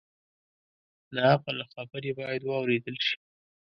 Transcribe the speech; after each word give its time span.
د 1.13 1.15
عقل 1.33 1.57
خبرې 1.73 2.11
باید 2.19 2.41
واورېدل 2.45 2.97
شي 3.05 3.17